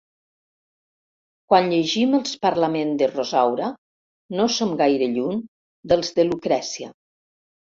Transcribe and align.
Quan 1.51 1.67
llegim 1.73 2.15
els 2.19 2.33
parlament 2.45 2.95
de 3.01 3.09
Rosaura 3.11 3.69
no 4.41 4.49
som 4.57 4.73
gaire 4.81 5.11
lluny 5.13 5.45
dels 5.93 6.11
de 6.19 6.27
Lucrècia. 6.33 6.91